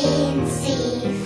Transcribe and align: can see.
can 0.00 0.46
see. 0.46 1.19